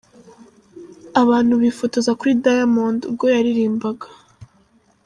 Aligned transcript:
Abantu 1.21 1.53
bifotoza 1.61 2.11
kuri 2.19 2.33
Diamond 2.45 2.99
ubwo 3.09 3.25
yaririmbaga. 3.35 4.07